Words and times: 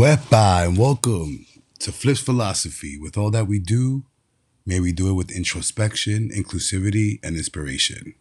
Wepa, 0.00 0.66
and 0.66 0.78
welcome 0.78 1.44
to 1.80 1.92
Flips 1.92 2.20
Philosophy. 2.20 2.96
With 2.98 3.18
all 3.18 3.30
that 3.32 3.46
we 3.46 3.58
do, 3.58 4.04
may 4.64 4.80
we 4.80 4.92
do 4.92 5.10
it 5.10 5.12
with 5.12 5.30
introspection, 5.30 6.30
inclusivity, 6.30 7.20
and 7.22 7.36
inspiration. 7.36 8.14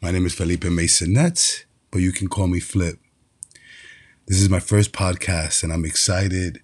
My 0.00 0.10
name 0.10 0.24
is 0.24 0.32
Felipe 0.32 0.62
Masonette, 0.62 1.64
but 1.90 1.98
you 1.98 2.12
can 2.12 2.28
call 2.28 2.46
me 2.46 2.60
Flip. 2.60 2.98
This 4.26 4.40
is 4.40 4.48
my 4.48 4.58
first 4.58 4.92
podcast, 4.92 5.62
and 5.62 5.70
I'm 5.70 5.84
excited 5.84 6.62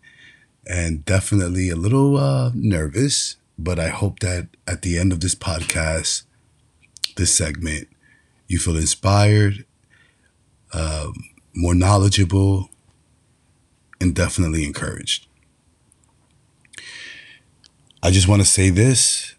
and 0.66 1.04
definitely 1.04 1.68
a 1.68 1.76
little 1.76 2.16
uh, 2.16 2.52
nervous, 2.54 3.36
but 3.58 3.78
I 3.78 3.88
hope 3.88 4.20
that 4.20 4.48
at 4.66 4.80
the 4.80 4.98
end 4.98 5.12
of 5.12 5.20
this 5.20 5.34
podcast, 5.34 6.22
this 7.16 7.36
segment, 7.36 7.88
you 8.48 8.58
feel 8.58 8.78
inspired, 8.78 9.66
um, 10.72 11.12
more 11.54 11.74
knowledgeable, 11.74 12.70
and 14.00 14.14
definitely 14.14 14.64
encouraged. 14.64 15.26
I 18.02 18.10
just 18.10 18.28
want 18.28 18.42
to 18.42 18.48
say 18.48 18.70
this 18.70 19.34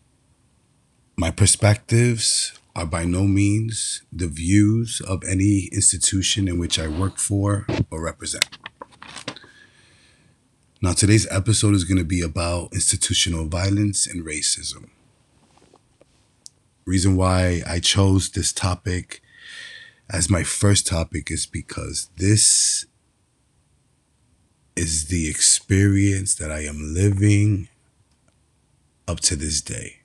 my 1.16 1.32
perspectives 1.32 2.58
are 2.76 2.86
by 2.86 3.06
no 3.06 3.24
means 3.24 4.04
the 4.12 4.28
views 4.28 5.02
of 5.02 5.24
any 5.24 5.68
institution 5.72 6.48
in 6.48 6.60
which 6.60 6.78
I 6.78 6.88
work 6.88 7.18
for 7.18 7.66
or 7.90 8.04
represent. 8.04 8.48
Now, 10.80 10.94
today's 10.94 11.28
episode 11.32 11.74
is 11.74 11.86
going 11.86 11.98
to 11.98 12.04
be 12.04 12.22
about 12.22 12.70
institutional 12.72 13.48
violence 13.48 14.06
and 14.06 14.24
racism. 14.24 14.90
Reason 16.86 17.16
why 17.16 17.64
I 17.66 17.80
chose 17.80 18.30
this 18.30 18.54
topic 18.54 19.22
as 20.08 20.30
my 20.30 20.44
first 20.44 20.86
topic 20.86 21.32
is 21.32 21.48
because 21.48 22.10
this 22.18 22.86
is 24.78 25.08
the 25.08 25.30
experience 25.30 26.36
that 26.36 26.52
I 26.52 26.60
am 26.60 26.94
living 26.94 27.68
up 29.08 29.20
to 29.22 29.36
this 29.36 29.62
day. 29.62 30.02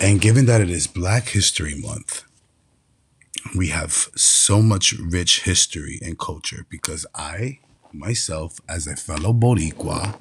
And 0.00 0.20
given 0.20 0.46
that 0.46 0.60
it 0.60 0.70
is 0.70 0.86
Black 0.86 1.28
History 1.28 1.74
Month, 1.74 2.24
we 3.56 3.68
have 3.68 3.92
so 4.16 4.62
much 4.62 4.92
rich 4.92 5.42
history 5.42 5.98
and 6.02 6.18
culture 6.18 6.66
because 6.70 7.04
I, 7.14 7.58
myself, 7.92 8.58
as 8.68 8.86
a 8.86 8.96
fellow 8.96 9.32
Boricua, 9.32 10.18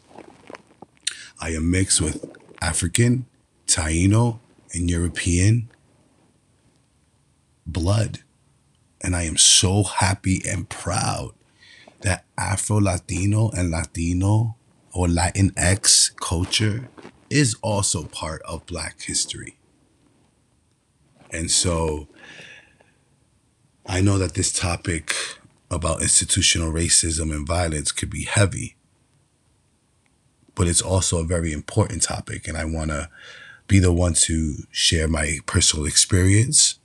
I 1.39 1.49
am 1.51 1.71
mixed 1.71 2.01
with 2.01 2.25
African, 2.61 3.27
Taino, 3.65 4.39
and 4.73 4.89
European 4.89 5.69
blood. 7.65 8.19
And 8.99 9.15
I 9.15 9.23
am 9.23 9.37
so 9.37 9.83
happy 9.83 10.41
and 10.47 10.69
proud 10.69 11.33
that 12.01 12.25
Afro 12.37 12.79
Latino 12.79 13.49
and 13.51 13.71
Latino 13.71 14.55
or 14.93 15.07
Latinx 15.07 16.15
culture 16.17 16.89
is 17.29 17.55
also 17.61 18.05
part 18.05 18.41
of 18.43 18.65
Black 18.65 19.01
history. 19.01 19.57
And 21.31 21.49
so 21.49 22.07
I 23.85 24.01
know 24.01 24.17
that 24.17 24.33
this 24.33 24.51
topic 24.51 25.15
about 25.69 26.01
institutional 26.01 26.71
racism 26.71 27.33
and 27.33 27.47
violence 27.47 27.91
could 27.91 28.09
be 28.09 28.25
heavy, 28.25 28.75
but 30.55 30.67
it's 30.67 30.81
also 30.81 31.21
a 31.21 31.25
very 31.25 31.53
important 31.53 32.03
topic. 32.03 32.47
And 32.47 32.57
I 32.57 32.65
want 32.65 32.91
to 32.91 33.09
be 33.67 33.79
the 33.79 33.93
one 33.93 34.13
to 34.13 34.55
share 34.71 35.07
my 35.07 35.37
personal 35.45 35.85
experience 35.85 36.80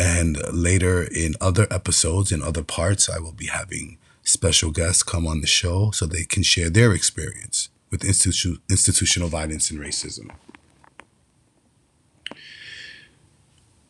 and 0.00 0.38
later 0.50 1.02
in 1.02 1.34
other 1.42 1.66
episodes, 1.70 2.32
in 2.32 2.42
other 2.42 2.64
parts, 2.64 3.10
I 3.10 3.18
will 3.18 3.34
be 3.34 3.48
having 3.48 3.98
special 4.22 4.70
guests 4.70 5.02
come 5.02 5.26
on 5.26 5.42
the 5.42 5.46
show 5.46 5.90
so 5.90 6.06
they 6.06 6.24
can 6.24 6.42
share 6.42 6.70
their 6.70 6.94
experience 6.94 7.68
with 7.90 8.00
institu- 8.00 8.60
institutional 8.70 9.28
violence 9.28 9.70
and 9.70 9.78
racism. 9.78 10.30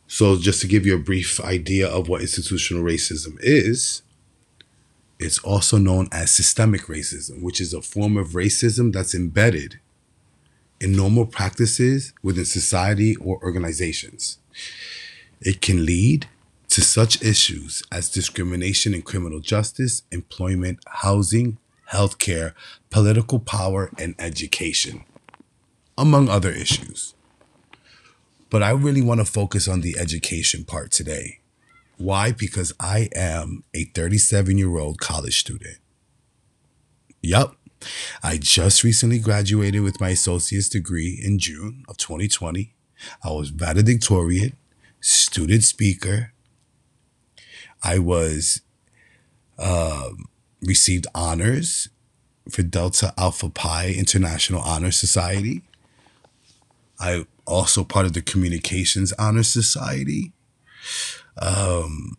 So, 0.09 0.37
just 0.37 0.61
to 0.63 0.67
give 0.67 0.85
you 0.85 0.97
a 0.97 0.99
brief 0.99 1.39
idea 1.39 1.87
of 1.87 2.09
what 2.09 2.23
institutional 2.23 2.83
racism 2.83 3.37
is, 3.39 4.03
it's 5.21 5.39
also 5.39 5.79
known 5.79 6.09
as 6.11 6.33
systemic 6.33 6.87
racism, 6.87 7.41
which 7.41 7.61
is 7.61 7.73
a 7.73 7.83
form 7.83 8.17
of 8.17 8.31
racism 8.31 8.93
that's 8.93 9.15
embedded 9.15 9.79
in 10.81 10.91
normal 10.91 11.27
practices 11.27 12.13
within 12.21 12.47
society 12.47 13.15
or 13.17 13.39
organizations. 13.45 14.39
It 15.41 15.61
can 15.61 15.87
lead 15.87 16.27
to 16.69 16.83
such 16.83 17.23
issues 17.23 17.83
as 17.91 18.11
discrimination 18.11 18.95
in 18.95 19.03
criminal 19.03 19.41
justice, 19.41 20.03
employment, 20.13 20.79
housing, 20.87 21.59
healthcare, 21.93 22.53
political 22.91 23.41
power, 23.41 23.91
and 23.99 24.15
education, 24.19 25.05
among 25.99 26.29
other 26.29 26.51
issues. 26.51 27.15
But 28.51 28.63
I 28.63 28.71
really 28.71 29.03
want 29.03 29.21
to 29.21 29.25
focus 29.25 29.67
on 29.67 29.81
the 29.81 29.97
education 29.99 30.65
part 30.65 30.91
today. 30.91 31.41
Why? 31.97 32.33
Because 32.33 32.73
I 32.79 33.09
am 33.15 33.65
a 33.75 33.85
37 33.85 34.59
year 34.59 34.79
old 34.79 35.01
college 35.01 35.39
student. 35.39 35.79
Yup. 37.23 37.57
I 38.23 38.37
just 38.37 38.85
recently 38.85 39.19
graduated 39.19 39.83
with 39.83 40.01
my 40.01 40.11
associate's 40.11 40.69
degree 40.69 41.21
in 41.23 41.39
June 41.39 41.83
of 41.89 41.97
2020. 41.97 42.75
I 43.25 43.31
was 43.31 43.49
valedictorian 43.49 44.53
student 45.01 45.65
speaker. 45.65 46.33
I 47.83 47.99
was 47.99 48.61
um, 49.59 50.27
received 50.61 51.07
honors 51.15 51.89
for 52.51 52.63
Delta 52.63 53.15
Alpha 53.17 53.49
Pi 53.49 53.91
International 53.91 54.61
Honor 54.61 54.91
Society. 54.91 55.63
I 56.99 57.25
also 57.47 57.85
part 57.85 58.07
of 58.07 58.13
the 58.13 58.23
Communications 58.23 59.13
Honor 59.15 59.43
Society. 59.43 60.33
Um, 61.41 62.17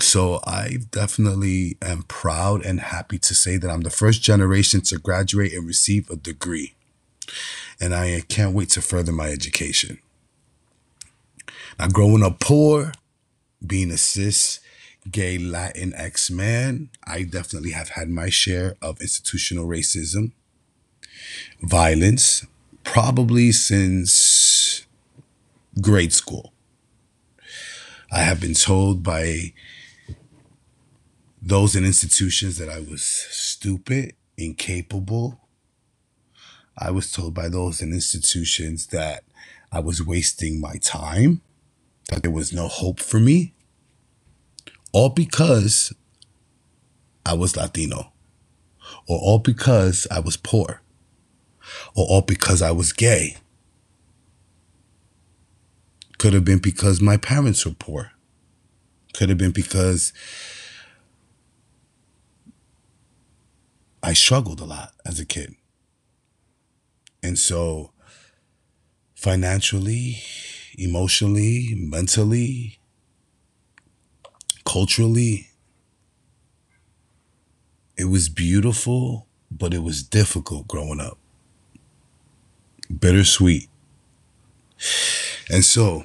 so 0.00 0.40
I 0.46 0.78
definitely 0.90 1.76
am 1.82 2.04
proud 2.04 2.64
and 2.64 2.80
happy 2.80 3.18
to 3.18 3.34
say 3.34 3.56
that 3.56 3.70
I'm 3.70 3.80
the 3.80 3.90
first 3.90 4.22
generation 4.22 4.80
to 4.82 4.98
graduate 4.98 5.52
and 5.52 5.66
receive 5.66 6.08
a 6.10 6.16
degree. 6.16 6.74
And 7.80 7.94
I 7.94 8.22
can't 8.28 8.54
wait 8.54 8.70
to 8.70 8.82
further 8.82 9.12
my 9.12 9.28
education. 9.28 9.98
Now, 11.78 11.88
growing 11.88 12.22
up 12.22 12.40
poor, 12.40 12.92
being 13.64 13.90
a 13.90 13.96
cis, 13.96 14.60
gay, 15.10 15.38
Latin 15.38 15.92
X 15.94 16.30
man, 16.30 16.90
I 17.04 17.22
definitely 17.22 17.72
have 17.72 17.90
had 17.90 18.08
my 18.08 18.28
share 18.28 18.76
of 18.82 19.00
institutional 19.00 19.66
racism, 19.66 20.32
violence, 21.62 22.46
probably 22.84 23.52
since 23.52 24.86
grade 25.80 26.12
school. 26.12 26.52
I 28.12 28.20
have 28.20 28.40
been 28.40 28.54
told 28.54 29.02
by 29.02 29.52
those 31.40 31.76
in 31.76 31.84
institutions 31.84 32.58
that 32.58 32.68
I 32.68 32.80
was 32.80 33.02
stupid, 33.02 34.14
incapable. 34.36 35.40
I 36.76 36.90
was 36.90 37.12
told 37.12 37.34
by 37.34 37.48
those 37.48 37.80
in 37.80 37.92
institutions 37.92 38.88
that 38.88 39.22
I 39.70 39.80
was 39.80 40.04
wasting 40.04 40.60
my 40.60 40.76
time 40.76 41.40
that 42.10 42.22
there 42.22 42.30
was 42.30 42.52
no 42.52 42.66
hope 42.66 43.00
for 43.00 43.20
me, 43.20 43.54
all 44.92 45.08
because 45.08 45.94
I 47.24 47.34
was 47.34 47.56
Latino, 47.56 48.12
or 49.08 49.18
all 49.18 49.38
because 49.38 50.08
I 50.10 50.18
was 50.18 50.36
poor, 50.36 50.82
or 51.94 52.06
all 52.08 52.22
because 52.22 52.62
I 52.62 52.72
was 52.72 52.92
gay. 52.92 53.36
Could 56.18 56.34
have 56.34 56.44
been 56.44 56.58
because 56.58 57.00
my 57.00 57.16
parents 57.16 57.64
were 57.64 57.72
poor. 57.72 58.10
Could 59.14 59.28
have 59.28 59.38
been 59.38 59.52
because 59.52 60.12
I 64.02 64.14
struggled 64.14 64.60
a 64.60 64.64
lot 64.64 64.92
as 65.06 65.20
a 65.20 65.24
kid. 65.24 65.54
And 67.22 67.38
so 67.38 67.92
financially, 69.14 70.22
emotionally, 70.78 71.74
mentally, 71.76 72.78
culturally. 74.64 75.48
It 77.96 78.04
was 78.04 78.28
beautiful, 78.28 79.26
but 79.50 79.74
it 79.74 79.82
was 79.82 80.02
difficult 80.02 80.68
growing 80.68 81.00
up. 81.00 81.18
Bittersweet. 82.90 83.68
And 85.50 85.64
so 85.64 86.04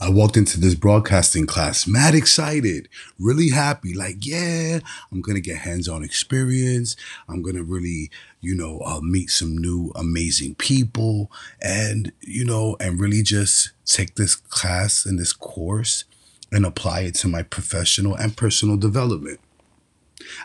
I 0.00 0.10
walked 0.10 0.36
into 0.36 0.60
this 0.60 0.76
broadcasting 0.76 1.46
class, 1.46 1.86
mad 1.86 2.14
excited, 2.14 2.88
really 3.18 3.50
happy. 3.50 3.94
Like, 3.94 4.24
yeah, 4.24 4.78
I'm 5.10 5.20
gonna 5.20 5.40
get 5.40 5.58
hands-on 5.58 6.04
experience. 6.04 6.94
I'm 7.28 7.42
gonna 7.42 7.64
really, 7.64 8.10
you 8.40 8.54
know, 8.54 8.80
uh, 8.84 9.00
meet 9.00 9.30
some 9.30 9.58
new 9.58 9.90
amazing 9.96 10.54
people, 10.54 11.32
and 11.60 12.12
you 12.20 12.44
know, 12.44 12.76
and 12.78 13.00
really 13.00 13.22
just 13.22 13.72
take 13.86 14.14
this 14.14 14.36
class 14.36 15.04
and 15.04 15.18
this 15.18 15.32
course 15.32 16.04
and 16.52 16.64
apply 16.64 17.00
it 17.00 17.14
to 17.16 17.28
my 17.28 17.42
professional 17.42 18.14
and 18.14 18.36
personal 18.36 18.76
development. 18.76 19.40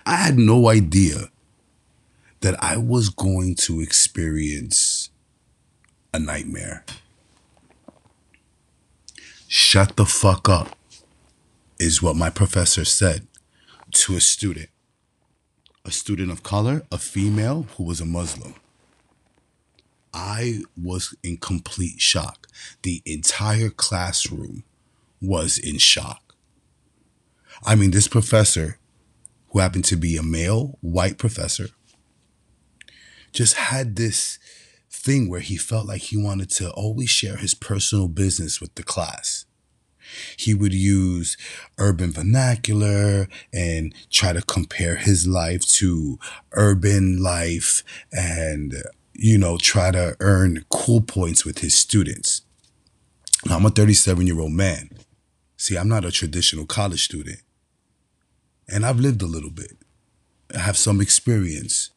I 0.05 0.15
had 0.15 0.37
no 0.37 0.69
idea 0.69 1.29
that 2.41 2.61
I 2.61 2.77
was 2.77 3.09
going 3.09 3.55
to 3.55 3.81
experience 3.81 5.09
a 6.13 6.19
nightmare. 6.19 6.85
Shut 9.55 9.97
the 9.97 10.05
fuck 10.07 10.49
up, 10.49 10.75
is 11.77 12.01
what 12.01 12.15
my 12.15 12.31
professor 12.31 12.83
said 12.83 13.27
to 13.91 14.15
a 14.15 14.19
student. 14.19 14.69
A 15.85 15.91
student 15.91 16.31
of 16.31 16.41
color, 16.41 16.81
a 16.91 16.97
female 16.97 17.67
who 17.77 17.83
was 17.83 18.01
a 18.01 18.05
Muslim. 18.05 18.55
I 20.11 20.61
was 20.75 21.15
in 21.21 21.37
complete 21.37 22.01
shock. 22.01 22.47
The 22.81 23.03
entire 23.05 23.69
classroom 23.69 24.63
was 25.21 25.59
in 25.59 25.77
shock. 25.77 26.33
I 27.63 27.75
mean, 27.75 27.91
this 27.91 28.07
professor, 28.07 28.79
who 29.49 29.59
happened 29.59 29.85
to 29.85 29.95
be 29.95 30.17
a 30.17 30.23
male 30.23 30.79
white 30.81 31.19
professor, 31.19 31.67
just 33.31 33.53
had 33.53 33.97
this 33.97 34.39
thing 35.03 35.29
where 35.29 35.41
he 35.41 35.57
felt 35.57 35.85
like 35.85 36.01
he 36.01 36.17
wanted 36.17 36.49
to 36.49 36.71
always 36.71 37.09
share 37.09 37.35
his 37.35 37.53
personal 37.53 38.07
business 38.07 38.61
with 38.61 38.73
the 38.75 38.83
class. 38.83 39.45
He 40.37 40.53
would 40.53 40.73
use 40.73 41.37
urban 41.77 42.11
vernacular 42.11 43.27
and 43.53 43.93
try 44.09 44.33
to 44.33 44.41
compare 44.41 44.95
his 44.95 45.27
life 45.27 45.65
to 45.73 46.19
urban 46.53 47.21
life 47.21 47.83
and, 48.11 48.75
you 49.13 49.37
know, 49.37 49.57
try 49.57 49.91
to 49.91 50.15
earn 50.19 50.65
cool 50.69 51.01
points 51.01 51.45
with 51.45 51.59
his 51.59 51.75
students. 51.75 52.41
Now, 53.45 53.57
I'm 53.57 53.65
a 53.65 53.69
37 53.69 54.25
year 54.25 54.39
old 54.39 54.53
man. 54.53 54.89
See, 55.57 55.77
I'm 55.77 55.89
not 55.89 56.05
a 56.05 56.11
traditional 56.11 56.65
college 56.65 57.03
student. 57.03 57.39
And 58.67 58.85
I've 58.85 58.99
lived 58.99 59.21
a 59.21 59.27
little 59.27 59.51
bit. 59.51 59.77
I 60.55 60.59
have 60.59 60.77
some 60.77 61.01
experience 61.01 61.89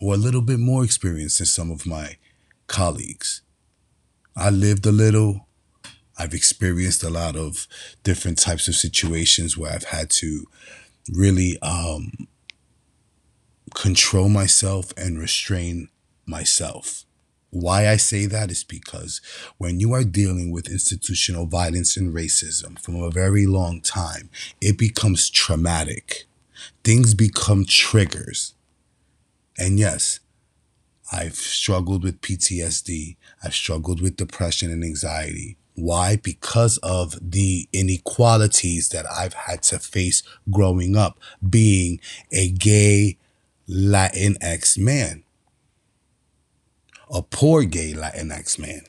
or 0.00 0.14
a 0.14 0.18
little 0.18 0.42
bit 0.42 0.58
more 0.58 0.84
experience 0.84 1.38
than 1.38 1.46
some 1.46 1.70
of 1.70 1.86
my 1.86 2.16
colleagues. 2.66 3.42
I 4.36 4.50
lived 4.50 4.84
a 4.86 4.92
little. 4.92 5.46
I've 6.18 6.34
experienced 6.34 7.02
a 7.02 7.10
lot 7.10 7.36
of 7.36 7.66
different 8.02 8.38
types 8.38 8.68
of 8.68 8.74
situations 8.74 9.56
where 9.56 9.72
I've 9.72 9.84
had 9.84 10.10
to 10.10 10.46
really 11.12 11.58
um, 11.60 12.28
control 13.74 14.28
myself 14.28 14.92
and 14.96 15.18
restrain 15.18 15.88
myself. 16.26 17.04
Why 17.50 17.88
I 17.88 17.96
say 17.96 18.26
that 18.26 18.50
is 18.50 18.64
because 18.64 19.20
when 19.58 19.78
you 19.78 19.92
are 19.92 20.02
dealing 20.02 20.50
with 20.50 20.68
institutional 20.68 21.46
violence 21.46 21.96
and 21.96 22.12
racism 22.12 22.78
from 22.80 22.96
a 22.96 23.10
very 23.10 23.46
long 23.46 23.80
time, 23.80 24.28
it 24.60 24.76
becomes 24.76 25.30
traumatic. 25.30 26.24
Things 26.82 27.14
become 27.14 27.64
triggers. 27.64 28.53
And 29.58 29.78
yes, 29.78 30.20
I've 31.12 31.36
struggled 31.36 32.02
with 32.02 32.20
PTSD. 32.20 33.16
I've 33.42 33.54
struggled 33.54 34.00
with 34.00 34.16
depression 34.16 34.70
and 34.70 34.82
anxiety. 34.82 35.56
Why? 35.74 36.16
Because 36.16 36.78
of 36.78 37.18
the 37.20 37.68
inequalities 37.72 38.88
that 38.90 39.06
I've 39.10 39.34
had 39.34 39.62
to 39.64 39.78
face 39.78 40.22
growing 40.50 40.96
up, 40.96 41.18
being 41.48 42.00
a 42.32 42.50
gay 42.50 43.18
Latinx 43.68 44.78
man, 44.78 45.24
a 47.12 47.22
poor 47.22 47.64
gay 47.64 47.92
Latinx 47.92 48.58
man. 48.58 48.82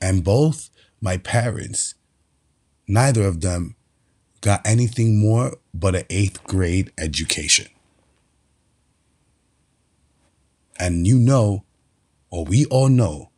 And 0.00 0.24
both 0.24 0.70
my 1.00 1.16
parents, 1.16 1.94
neither 2.86 3.24
of 3.24 3.40
them 3.40 3.76
got 4.40 4.60
anything 4.64 5.18
more 5.18 5.56
but 5.72 5.94
an 5.94 6.04
eighth 6.10 6.42
grade 6.44 6.92
education. 6.98 7.68
And 10.82 11.06
you 11.06 11.16
know, 11.16 11.62
or 12.28 12.44
we 12.44 12.64
all 12.64 12.88
know, 12.88 13.30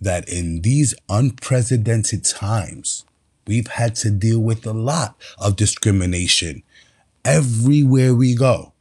that 0.00 0.28
in 0.28 0.62
these 0.62 0.94
unprecedented 1.08 2.24
times, 2.24 3.04
we've 3.48 3.66
had 3.66 3.96
to 3.96 4.12
deal 4.12 4.38
with 4.38 4.64
a 4.64 4.72
lot 4.72 5.16
of 5.40 5.56
discrimination 5.56 6.62
everywhere 7.24 8.14
we 8.14 8.36
go. 8.36 8.74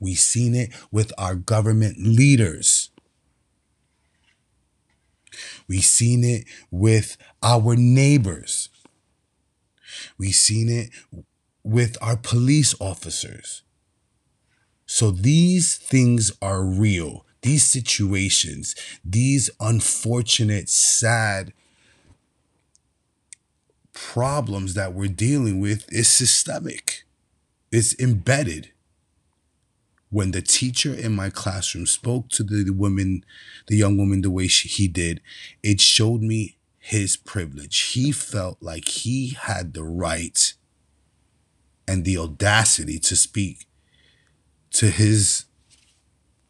We've 0.00 0.18
seen 0.18 0.54
it 0.54 0.70
with 0.90 1.12
our 1.18 1.34
government 1.34 1.98
leaders. 1.98 2.88
We've 5.68 5.84
seen 5.84 6.24
it 6.24 6.46
with 6.70 7.18
our 7.42 7.76
neighbors. 7.76 8.70
We've 10.16 10.34
seen 10.34 10.70
it 10.70 10.88
with 11.62 11.98
our 12.00 12.16
police 12.16 12.74
officers. 12.80 13.64
So 14.86 15.10
these 15.10 15.76
things 15.76 16.32
are 16.40 16.64
real. 16.64 17.26
These 17.42 17.64
situations, 17.64 18.74
these 19.04 19.50
unfortunate, 19.60 20.68
sad 20.68 21.52
problems 23.92 24.74
that 24.74 24.94
we're 24.94 25.08
dealing 25.08 25.60
with 25.60 25.92
is 25.92 26.08
systemic. 26.08 27.04
It's 27.72 27.98
embedded. 27.98 28.70
When 30.10 30.30
the 30.30 30.42
teacher 30.42 30.94
in 30.94 31.14
my 31.14 31.30
classroom 31.30 31.86
spoke 31.86 32.28
to 32.30 32.44
the 32.44 32.70
woman, 32.70 33.24
the 33.66 33.76
young 33.76 33.98
woman, 33.98 34.22
the 34.22 34.30
way 34.30 34.46
she, 34.46 34.68
he 34.68 34.86
did, 34.86 35.20
it 35.62 35.80
showed 35.80 36.22
me 36.22 36.58
his 36.78 37.16
privilege. 37.16 37.92
He 37.92 38.12
felt 38.12 38.58
like 38.62 38.86
he 38.86 39.30
had 39.30 39.74
the 39.74 39.82
right 39.82 40.54
and 41.88 42.04
the 42.04 42.16
audacity 42.18 42.98
to 43.00 43.16
speak 43.16 43.66
to 44.76 44.90
his 44.90 45.46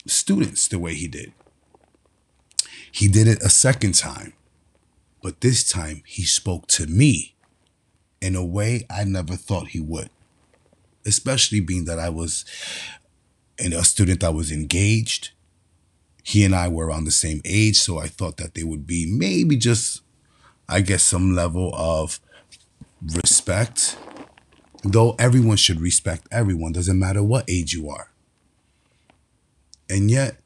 students 0.05 0.67
the 0.67 0.81
way 0.81 0.95
he 0.95 1.07
did. 1.07 1.33
He 2.91 3.07
did 3.07 3.29
it 3.29 3.41
a 3.41 3.49
second 3.49 3.95
time, 3.95 4.33
but 5.23 5.43
this 5.43 5.69
time 5.69 6.03
he 6.05 6.25
spoke 6.25 6.67
to 6.69 6.89
me 6.89 7.37
in 8.21 8.35
a 8.35 8.45
way 8.45 8.85
I 8.91 9.05
never 9.05 9.37
thought 9.37 9.69
he 9.69 9.81
would, 9.81 10.11
especially 11.07 11.61
being 11.61 11.85
that 11.85 12.01
I 12.01 12.09
was 12.09 12.45
a 13.61 13.85
student 13.85 14.21
that 14.23 14.35
was 14.35 14.51
engaged. 14.51 15.31
He 16.25 16.45
and 16.45 16.53
I 16.55 16.67
were 16.67 16.87
around 16.87 17.05
the 17.05 17.13
same 17.13 17.41
age, 17.45 17.77
so 17.77 17.99
I 17.99 18.09
thought 18.09 18.39
that 18.39 18.55
there 18.55 18.67
would 18.67 18.89
be 18.89 19.07
maybe 19.09 19.57
just, 19.57 20.03
I 20.69 20.81
guess, 20.81 21.05
some 21.05 21.37
level 21.37 21.73
of 21.77 22.19
respect. 23.01 23.97
Though 24.83 25.15
everyone 25.17 25.59
should 25.59 25.81
respect 25.81 26.27
everyone, 26.33 26.73
doesn't 26.73 26.99
matter 26.99 27.23
what 27.23 27.45
age 27.49 27.73
you 27.73 27.89
are. 27.89 28.11
And 29.89 30.11
yet, 30.11 30.37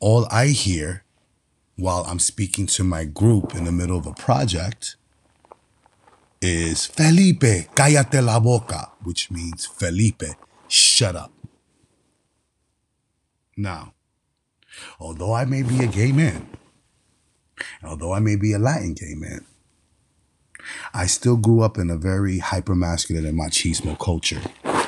all 0.00 0.26
I 0.30 0.46
hear 0.48 1.04
while 1.76 2.04
I'm 2.08 2.18
speaking 2.18 2.66
to 2.66 2.84
my 2.84 3.04
group 3.04 3.54
in 3.54 3.64
the 3.64 3.72
middle 3.72 3.98
of 3.98 4.06
a 4.06 4.12
project 4.12 4.96
is 6.40 6.86
Felipe, 6.86 7.68
cállate 7.74 8.24
la 8.24 8.40
boca, 8.40 8.90
which 9.04 9.30
means 9.30 9.66
Felipe, 9.66 10.34
shut 10.68 11.14
up. 11.14 11.32
Now, 13.56 13.94
although 14.98 15.34
I 15.34 15.44
may 15.44 15.62
be 15.62 15.84
a 15.84 15.86
gay 15.86 16.10
man, 16.10 16.48
although 17.84 18.12
I 18.12 18.18
may 18.18 18.36
be 18.36 18.52
a 18.52 18.58
Latin 18.58 18.94
gay 18.94 19.14
man, 19.14 19.44
I 20.94 21.06
still 21.06 21.36
grew 21.36 21.62
up 21.62 21.78
in 21.78 21.90
a 21.90 21.96
very 21.96 22.38
hypermasculine 22.38 23.28
and 23.28 23.38
machismo 23.38 23.98
culture. 23.98 24.40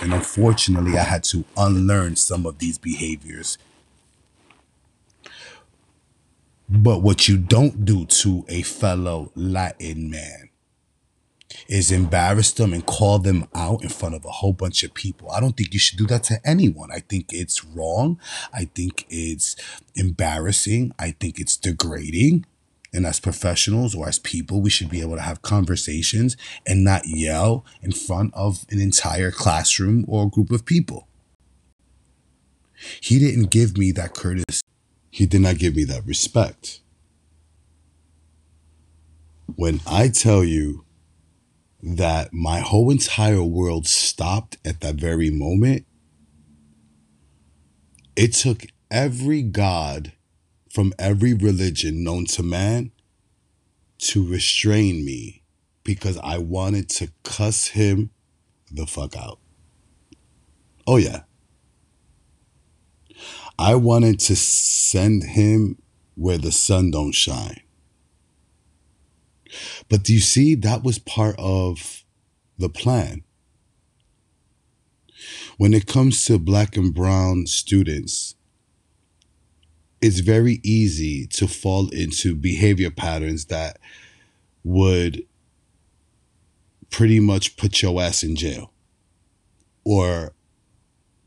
And 0.04 0.12
unfortunately, 0.12 0.98
I 0.98 1.02
had 1.02 1.24
to 1.24 1.46
unlearn 1.56 2.16
some 2.16 2.44
of 2.44 2.58
these 2.58 2.76
behaviors. 2.76 3.56
But 6.68 7.00
what 7.00 7.26
you 7.26 7.38
don't 7.38 7.86
do 7.86 8.04
to 8.04 8.44
a 8.50 8.60
fellow 8.60 9.32
Latin 9.34 10.10
man 10.10 10.50
is 11.68 11.90
embarrass 11.90 12.52
them 12.52 12.74
and 12.74 12.84
call 12.84 13.18
them 13.18 13.48
out 13.54 13.82
in 13.82 13.88
front 13.88 14.14
of 14.14 14.26
a 14.26 14.30
whole 14.30 14.52
bunch 14.52 14.82
of 14.82 14.92
people. 14.92 15.30
I 15.30 15.40
don't 15.40 15.56
think 15.56 15.72
you 15.72 15.78
should 15.78 15.98
do 15.98 16.06
that 16.08 16.24
to 16.24 16.38
anyone. 16.44 16.90
I 16.92 16.98
think 16.98 17.32
it's 17.32 17.64
wrong. 17.64 18.20
I 18.52 18.66
think 18.66 19.06
it's 19.08 19.56
embarrassing. 19.94 20.92
I 20.98 21.12
think 21.12 21.40
it's 21.40 21.56
degrading. 21.56 22.44
And 22.94 23.04
as 23.04 23.18
professionals 23.18 23.92
or 23.94 24.08
as 24.08 24.20
people, 24.20 24.62
we 24.62 24.70
should 24.70 24.88
be 24.88 25.00
able 25.00 25.16
to 25.16 25.22
have 25.22 25.42
conversations 25.42 26.36
and 26.64 26.84
not 26.84 27.02
yell 27.06 27.66
in 27.82 27.90
front 27.90 28.32
of 28.34 28.64
an 28.70 28.80
entire 28.80 29.32
classroom 29.32 30.04
or 30.06 30.30
group 30.30 30.52
of 30.52 30.64
people. 30.64 31.08
He 33.00 33.18
didn't 33.18 33.50
give 33.50 33.76
me 33.76 33.90
that 33.92 34.14
courtesy. 34.14 34.62
He 35.10 35.26
did 35.26 35.40
not 35.40 35.58
give 35.58 35.74
me 35.74 35.82
that 35.84 36.06
respect. 36.06 36.80
When 39.56 39.80
I 39.86 40.08
tell 40.08 40.44
you 40.44 40.84
that 41.82 42.32
my 42.32 42.60
whole 42.60 42.90
entire 42.90 43.42
world 43.42 43.86
stopped 43.86 44.56
at 44.64 44.80
that 44.80 44.94
very 44.94 45.30
moment, 45.30 45.84
it 48.16 48.32
took 48.32 48.66
every 48.90 49.42
God 49.42 50.12
from 50.74 50.92
every 50.98 51.32
religion 51.32 52.02
known 52.02 52.24
to 52.24 52.42
man 52.42 52.90
to 53.96 54.26
restrain 54.26 55.04
me 55.04 55.40
because 55.84 56.18
I 56.18 56.38
wanted 56.38 56.88
to 56.90 57.12
cuss 57.22 57.68
him 57.68 58.10
the 58.72 58.84
fuck 58.84 59.16
out. 59.16 59.38
Oh, 60.84 60.96
yeah. 60.96 61.20
I 63.56 63.76
wanted 63.76 64.18
to 64.20 64.34
send 64.34 65.22
him 65.22 65.78
where 66.16 66.38
the 66.38 66.50
sun 66.50 66.90
don't 66.90 67.14
shine. 67.14 67.60
But 69.88 70.02
do 70.02 70.12
you 70.12 70.18
see 70.18 70.56
that 70.56 70.82
was 70.82 70.98
part 70.98 71.36
of 71.38 72.02
the 72.58 72.68
plan? 72.68 73.22
When 75.56 75.72
it 75.72 75.86
comes 75.86 76.24
to 76.24 76.40
black 76.40 76.76
and 76.76 76.92
brown 76.92 77.46
students, 77.46 78.34
it's 80.04 80.20
very 80.20 80.60
easy 80.62 81.26
to 81.26 81.48
fall 81.48 81.88
into 81.88 82.34
behavior 82.34 82.90
patterns 82.90 83.46
that 83.46 83.78
would 84.62 85.24
pretty 86.90 87.18
much 87.18 87.56
put 87.56 87.80
your 87.80 88.02
ass 88.02 88.22
in 88.22 88.36
jail 88.36 88.70
or 89.82 90.34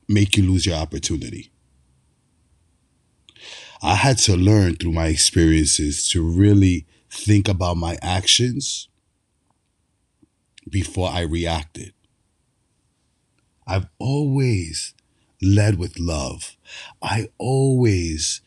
make 0.08 0.38
you 0.38 0.44
lose 0.44 0.68
your 0.68 0.76
opportunity. 0.76 1.50
I 3.82 3.96
had 3.96 4.20
to 4.20 4.38
learn 4.38 4.76
through 4.76 4.92
my 4.92 5.08
experiences 5.08 6.08
to 6.10 6.22
really 6.22 6.86
think 7.10 7.48
about 7.48 7.78
my 7.78 7.98
actions 8.04 8.90
before 10.70 11.10
I 11.10 11.22
reacted. 11.22 11.94
I've 13.66 13.88
always 13.98 14.94
led 15.42 15.80
with 15.80 15.98
love. 15.98 16.56
I 17.02 17.30
always 17.40 18.42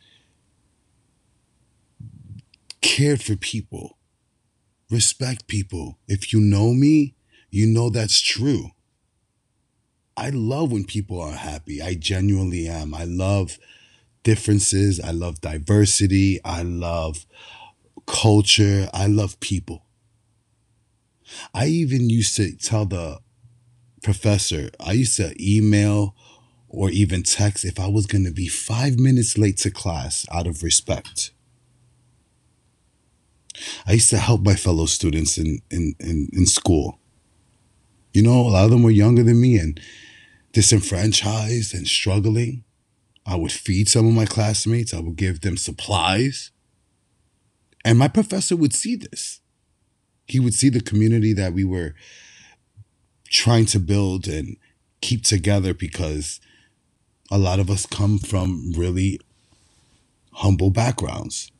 cared 2.80 3.22
for 3.22 3.36
people, 3.36 3.98
respect 4.90 5.46
people. 5.46 5.98
If 6.08 6.32
you 6.32 6.40
know 6.40 6.72
me, 6.72 7.14
you 7.50 7.66
know 7.66 7.90
that's 7.90 8.20
true. 8.20 8.70
I 10.16 10.30
love 10.30 10.72
when 10.72 10.84
people 10.84 11.20
are 11.20 11.32
happy. 11.32 11.80
I 11.80 11.94
genuinely 11.94 12.68
am. 12.68 12.94
I 12.94 13.04
love 13.04 13.58
differences. 14.22 15.00
I 15.00 15.12
love 15.12 15.40
diversity. 15.40 16.40
I 16.44 16.62
love 16.62 17.26
culture. 18.06 18.88
I 18.92 19.06
love 19.06 19.40
people. 19.40 19.86
I 21.54 21.66
even 21.66 22.10
used 22.10 22.36
to 22.36 22.54
tell 22.56 22.86
the 22.86 23.20
professor, 24.02 24.70
I 24.80 24.92
used 24.92 25.16
to 25.16 25.34
email 25.40 26.14
or 26.68 26.90
even 26.90 27.22
text 27.22 27.64
if 27.64 27.78
I 27.78 27.86
was 27.88 28.06
going 28.06 28.24
to 28.24 28.30
be 28.30 28.48
five 28.48 28.98
minutes 28.98 29.36
late 29.38 29.58
to 29.58 29.70
class 29.70 30.26
out 30.32 30.46
of 30.46 30.62
respect. 30.62 31.32
I 33.86 33.92
used 33.92 34.10
to 34.10 34.18
help 34.18 34.42
my 34.42 34.54
fellow 34.54 34.86
students 34.86 35.38
in, 35.38 35.60
in, 35.70 35.94
in, 36.00 36.28
in 36.32 36.46
school. 36.46 36.98
You 38.12 38.22
know, 38.22 38.40
a 38.40 38.50
lot 38.50 38.64
of 38.64 38.70
them 38.70 38.82
were 38.82 38.90
younger 38.90 39.22
than 39.22 39.40
me 39.40 39.56
and 39.58 39.80
disenfranchised 40.52 41.74
and 41.74 41.86
struggling. 41.86 42.64
I 43.26 43.36
would 43.36 43.52
feed 43.52 43.88
some 43.88 44.06
of 44.06 44.14
my 44.14 44.26
classmates, 44.26 44.92
I 44.94 45.00
would 45.00 45.16
give 45.16 45.40
them 45.40 45.56
supplies. 45.56 46.50
And 47.84 47.98
my 47.98 48.08
professor 48.08 48.56
would 48.56 48.74
see 48.74 48.96
this. 48.96 49.40
He 50.26 50.40
would 50.40 50.54
see 50.54 50.68
the 50.68 50.80
community 50.80 51.32
that 51.34 51.52
we 51.52 51.64
were 51.64 51.94
trying 53.28 53.66
to 53.66 53.78
build 53.78 54.26
and 54.26 54.56
keep 55.00 55.24
together 55.24 55.72
because 55.72 56.40
a 57.30 57.38
lot 57.38 57.60
of 57.60 57.70
us 57.70 57.86
come 57.86 58.18
from 58.18 58.72
really 58.76 59.20
humble 60.32 60.70
backgrounds. 60.70 61.50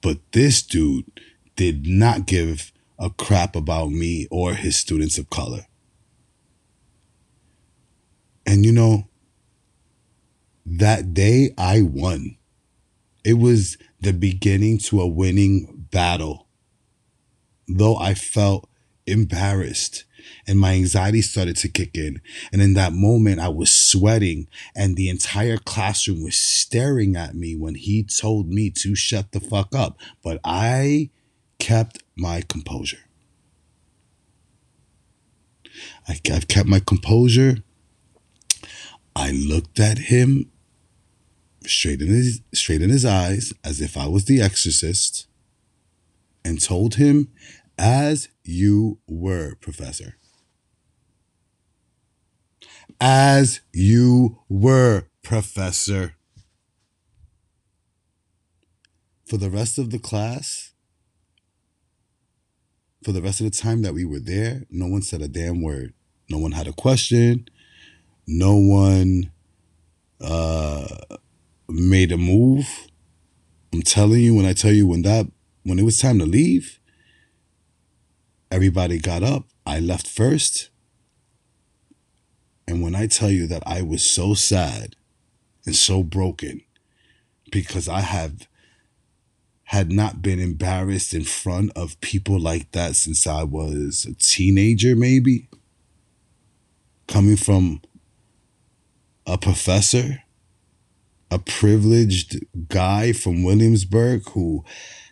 But 0.00 0.18
this 0.32 0.62
dude 0.62 1.20
did 1.56 1.86
not 1.86 2.26
give 2.26 2.72
a 2.98 3.10
crap 3.10 3.56
about 3.56 3.90
me 3.90 4.26
or 4.30 4.54
his 4.54 4.76
students 4.76 5.18
of 5.18 5.30
color. 5.30 5.66
And 8.46 8.64
you 8.64 8.72
know, 8.72 9.08
that 10.64 11.14
day 11.14 11.50
I 11.58 11.82
won. 11.82 12.36
It 13.24 13.34
was 13.34 13.76
the 14.00 14.12
beginning 14.12 14.78
to 14.78 15.00
a 15.00 15.06
winning 15.06 15.86
battle. 15.90 16.48
Though 17.66 17.96
I 17.96 18.14
felt 18.14 18.68
embarrassed 19.06 20.04
and 20.46 20.58
my 20.58 20.74
anxiety 20.74 21.22
started 21.22 21.56
to 21.56 21.68
kick 21.68 21.96
in. 21.96 22.20
And 22.52 22.62
in 22.62 22.74
that 22.74 22.92
moment, 22.92 23.40
I 23.40 23.48
was 23.48 23.72
sweating, 23.72 24.48
and 24.74 24.96
the 24.96 25.08
entire 25.08 25.58
classroom 25.58 26.22
was 26.22 26.36
staring 26.36 27.16
at 27.16 27.34
me 27.34 27.56
when 27.56 27.74
he 27.74 28.02
told 28.02 28.48
me 28.48 28.70
to 28.70 28.94
shut 28.94 29.32
the 29.32 29.40
fuck 29.40 29.74
up. 29.74 29.98
But 30.22 30.40
I 30.44 31.10
kept 31.58 32.02
my 32.16 32.42
composure. 32.48 33.08
I, 36.08 36.14
kept 36.14 36.66
my 36.66 36.80
composure. 36.80 37.58
I 39.14 39.30
looked 39.30 39.78
at 39.78 39.98
him 39.98 40.50
straight 41.66 42.00
in 42.00 42.08
his 42.08 42.40
straight 42.54 42.80
in 42.80 42.88
his 42.88 43.04
eyes 43.04 43.52
as 43.62 43.80
if 43.80 43.96
I 43.96 44.06
was 44.06 44.24
the 44.24 44.40
exorcist 44.40 45.26
and 46.44 46.62
told 46.62 46.94
him 46.94 47.28
as 47.76 48.28
you 48.44 48.98
were 49.06 49.54
professor 49.56 50.17
as 53.00 53.60
you 53.72 54.38
were 54.48 55.04
professor 55.22 56.14
for 59.26 59.36
the 59.36 59.50
rest 59.50 59.78
of 59.78 59.90
the 59.90 59.98
class 59.98 60.72
for 63.04 63.12
the 63.12 63.22
rest 63.22 63.40
of 63.40 63.44
the 63.44 63.56
time 63.56 63.82
that 63.82 63.94
we 63.94 64.04
were 64.04 64.20
there 64.20 64.64
no 64.70 64.86
one 64.86 65.02
said 65.02 65.22
a 65.22 65.28
damn 65.28 65.62
word 65.62 65.92
no 66.30 66.38
one 66.38 66.52
had 66.52 66.66
a 66.66 66.72
question 66.72 67.48
no 68.26 68.56
one 68.56 69.30
uh 70.20 70.86
made 71.68 72.12
a 72.12 72.16
move. 72.16 72.88
I'm 73.72 73.82
telling 73.82 74.20
you, 74.20 74.34
when 74.34 74.46
I 74.46 74.54
tell 74.54 74.72
you 74.72 74.86
when 74.86 75.02
that 75.02 75.26
when 75.64 75.78
it 75.78 75.84
was 75.84 75.98
time 75.98 76.18
to 76.18 76.26
leave, 76.26 76.80
everybody 78.50 78.98
got 78.98 79.22
up. 79.22 79.44
I 79.66 79.80
left 79.80 80.06
first. 80.06 80.70
And 82.68 82.82
when 82.82 82.94
I 82.94 83.06
tell 83.06 83.30
you 83.30 83.46
that 83.46 83.62
I 83.66 83.80
was 83.80 84.02
so 84.02 84.34
sad 84.34 84.94
and 85.64 85.74
so 85.74 86.02
broken 86.02 86.60
because 87.50 87.88
I 87.88 88.00
have 88.02 88.46
had 89.64 89.90
not 89.90 90.20
been 90.20 90.38
embarrassed 90.38 91.14
in 91.14 91.24
front 91.24 91.72
of 91.74 91.98
people 92.02 92.38
like 92.38 92.72
that 92.72 92.94
since 92.94 93.26
I 93.26 93.42
was 93.42 94.04
a 94.04 94.12
teenager, 94.14 94.94
maybe. 94.94 95.48
Coming 97.06 97.36
from 97.36 97.80
a 99.26 99.38
professor 99.38 100.18
a 101.30 101.38
privileged 101.38 102.38
guy 102.68 103.12
from 103.12 103.42
Williamsburg 103.42 104.28
who 104.30 104.64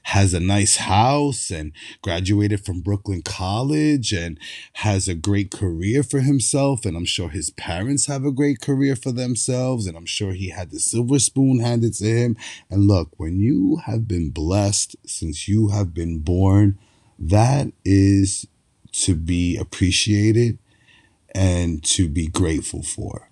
has 0.07 0.33
a 0.33 0.39
nice 0.39 0.77
house 0.77 1.51
and 1.51 1.73
graduated 2.01 2.65
from 2.65 2.81
Brooklyn 2.81 3.23
College 3.23 4.13
and 4.13 4.39
has 4.75 5.09
a 5.09 5.17
great 5.17 5.51
career 5.51 6.05
for 6.05 6.21
himself. 6.21 6.85
And 6.85 6.97
I'm 6.97 7.05
sure 7.05 7.29
his 7.29 7.51
parents 7.51 8.07
have 8.07 8.25
a 8.25 8.31
great 8.31 8.61
career 8.61 8.95
for 8.95 9.11
themselves. 9.11 9.85
And 9.85 9.97
I'm 9.97 10.07
sure 10.07 10.33
he 10.33 10.51
had 10.51 10.71
the 10.71 10.79
silver 10.79 11.19
spoon 11.19 11.59
handed 11.59 11.95
to 11.95 12.05
him. 12.05 12.37
And 12.71 12.87
look, 12.87 13.11
when 13.17 13.41
you 13.41 13.81
have 13.87 14.07
been 14.07 14.31
blessed 14.31 14.95
since 15.05 15.49
you 15.49 15.69
have 15.69 15.93
been 15.93 16.21
born, 16.21 16.79
that 17.19 17.73
is 17.85 18.47
to 18.93 19.17
be 19.17 19.57
appreciated 19.57 20.59
and 21.35 21.83
to 21.83 22.09
be 22.09 22.29
grateful 22.29 22.85
for. 22.85 23.29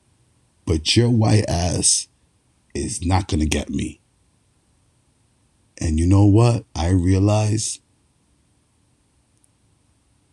But 0.64 0.96
your 0.96 1.08
white 1.08 1.48
ass 1.48 2.08
is 2.74 3.06
not 3.06 3.28
going 3.28 3.40
to 3.40 3.46
get 3.46 3.70
me. 3.70 4.00
And 5.80 5.98
you 5.98 6.06
know 6.06 6.24
what? 6.24 6.64
I 6.74 6.90
realize 6.90 7.80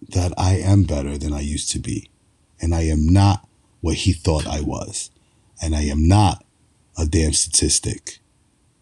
that 0.10 0.34
I 0.38 0.56
am 0.56 0.84
better 0.84 1.18
than 1.18 1.34
I 1.34 1.42
used 1.42 1.70
to 1.72 1.80
be. 1.80 2.10
And 2.62 2.76
I 2.76 2.82
am 2.84 3.08
not 3.08 3.48
what 3.82 3.96
he 3.96 4.14
thought 4.14 4.46
I 4.46 4.62
was. 4.62 5.10
And 5.62 5.76
I 5.76 5.84
am 5.84 6.08
not 6.08 6.46
a 6.98 7.06
damn 7.06 7.34
statistic. 7.34 8.20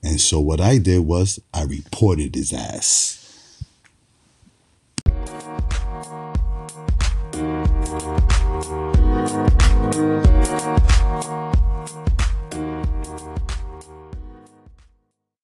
And 0.04 0.20
so 0.20 0.40
what 0.40 0.62
I 0.62 0.78
did 0.78 1.00
was 1.00 1.40
I 1.54 1.64
reported 1.64 2.36
his 2.36 2.54
ass. 2.54 3.19